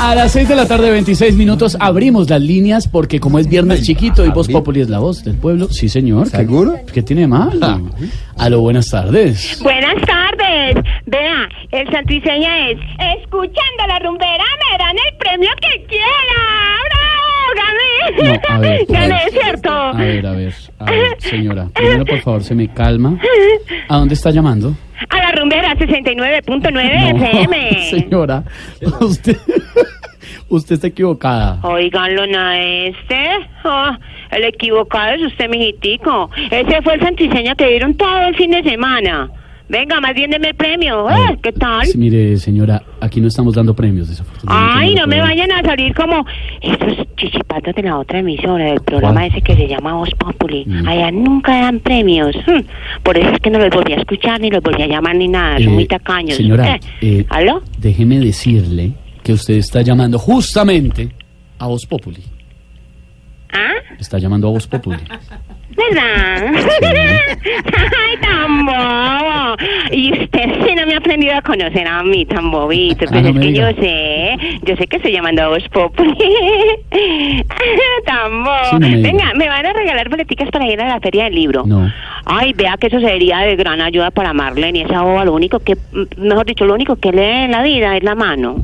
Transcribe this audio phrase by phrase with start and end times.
[0.00, 3.82] A las 6 de la tarde, 26 minutos, abrimos las líneas porque como es viernes
[3.82, 6.30] chiquito y Voz Populi es la voz del pueblo, sí señor.
[6.30, 6.74] ¿Qué- ¿Seguro?
[6.92, 7.58] ¿Qué, tiene mal?
[8.38, 9.58] Aló, buenas tardes.
[9.62, 10.76] Buenas tardes.
[11.06, 12.78] Vea, el santiseña es
[13.22, 16.06] Escuchando la rumbera me dan el premio que quiera.
[16.90, 18.18] ¡Bravo!
[18.20, 18.38] ¡Gané!
[18.48, 18.86] No, a ver.
[18.88, 19.30] Gané, a ver.
[19.32, 19.70] ¿cierto?
[19.72, 21.68] A ver, a ver, a ver, señora.
[21.74, 23.18] Primero, por favor, se me calma.
[23.88, 24.74] ¿A dónde está llamando?
[25.36, 27.90] A rumbera 69.9 No, FM.
[27.90, 28.44] señora,
[29.00, 29.36] usted,
[30.48, 31.58] usted está equivocada.
[31.62, 33.46] Oiganlo, ¿na este?
[33.62, 33.98] Ah,
[34.30, 36.30] el equivocado es usted, mijitico.
[36.50, 39.30] Ese fue el santiseña que dieron todo el fin de semana.
[39.68, 41.10] Venga, más bien deme el premio.
[41.10, 41.38] ¿Eh?
[41.42, 41.84] ¿Qué tal?
[41.86, 44.78] sí, mire, señora, aquí no estamos dando premios, desafortunadamente.
[44.80, 46.24] Ay, no me vayan a salir como
[46.60, 49.32] esos chichipatos de la otra emisora, del programa ¿Cuál?
[49.32, 50.64] ese que se llama Voz Populi.
[50.66, 50.86] Mm.
[50.86, 52.36] Allá nunca dan premios.
[52.46, 52.60] Hmm.
[53.02, 55.26] Por eso es que no los volví a escuchar, ni los volví a llamar, ni
[55.26, 55.56] nada.
[55.58, 56.36] Son Eh, muy tacaños.
[56.36, 57.60] Señora, Eh, eh, ¿Aló?
[57.78, 58.92] déjeme decirle
[59.24, 61.08] que usted está llamando justamente
[61.58, 62.22] a Voz Populi.
[63.52, 63.72] ¿Ah?
[63.98, 64.98] Está llamando a Voz Populi.
[65.76, 66.52] ¿Verdad?
[66.52, 66.56] Y
[70.26, 73.04] usted sí no me ha aprendido a conocer a mí, tan bobito.
[73.06, 73.70] Ah, Pues no es que diga.
[73.72, 76.14] yo sé, yo sé que estoy llamando a Voz Populi.
[78.06, 78.56] tan bobo.
[78.70, 79.08] Sí, no me diga.
[79.10, 81.64] Venga, me van a regalar boleticas para ir a la feria del libro.
[81.66, 81.90] No.
[82.24, 85.24] Ay, vea que eso sería de gran ayuda para Marlene y esa boba.
[85.24, 88.14] Lo único que, mm, mejor dicho, lo único que lee en la vida es la
[88.14, 88.56] mano.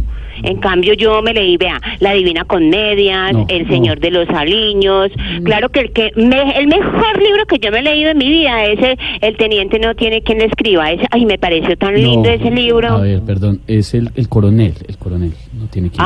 [0.43, 3.69] En cambio, yo me leí, vea, La Divina Comedias, No, El no.
[3.69, 5.11] Señor de los Aliños.
[5.45, 8.29] Claro que el que me- el mejor libro que yo me he leído en mi
[8.29, 10.91] vida es el, el Teniente no tiene quien le escriba.
[10.91, 12.89] Ese, ay, me pareció tan lindo ese libro.
[12.89, 15.97] A ver, perdón, es el, el coronel, el coronel, no tiene que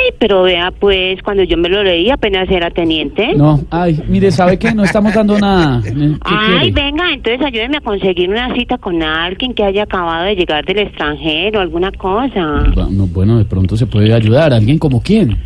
[0.00, 3.34] Ay, pero vea, pues, cuando yo me lo leí apenas era teniente.
[3.34, 4.72] No, ay, mire, ¿sabe qué?
[4.74, 5.80] No estamos dando nada.
[5.82, 6.70] ¿Qué Ay, quiere?
[6.90, 10.78] venga, entonces ayúdeme a conseguir una cita con alguien que haya acabado de llegar del
[10.78, 12.40] extranjero, alguna cosa.
[12.76, 14.52] Va- no, bueno, de pronto se puede ayudar.
[14.52, 15.36] ¿Alguien como quién?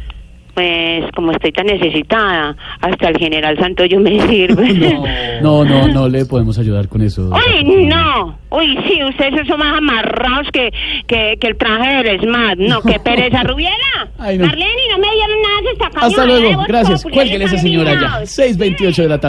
[0.55, 4.99] Pues como estoy tan necesitada, hasta el general Santoyo me sirve.
[5.41, 7.31] No, no, no le podemos ayudar con eso.
[7.31, 8.39] Uy, no.
[8.51, 10.71] Uy, sí, ustedes son más amarrados que,
[11.07, 12.59] que, que el traje del SMAT.
[12.59, 13.43] No, qué pereza.
[13.45, 14.09] Rubiela.
[14.19, 14.47] Ay, no.
[14.47, 16.65] Marlene, no me dieron nada de esta Hasta luego, ¿eh?
[16.69, 17.03] gracias.
[17.03, 17.99] Cuélguele esa señora ya.
[17.99, 18.39] alineados.
[18.39, 19.29] 6.28 de la tarde.